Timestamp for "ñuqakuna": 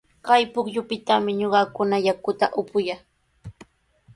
1.39-1.97